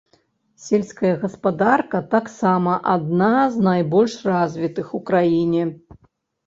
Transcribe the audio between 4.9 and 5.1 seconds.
у